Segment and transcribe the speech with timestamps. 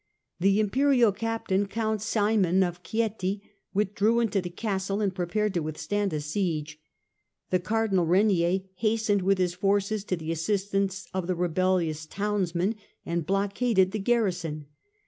[0.39, 6.11] The Imperial captain, Count Simon of Chieti, withdrew into the Castle and prepared to withstand
[6.11, 6.79] a siege.
[7.51, 12.77] The Cardinal Regnier hastened with his forces to the assistance of the rebellious towns men
[13.05, 14.65] and blockaded the garrison.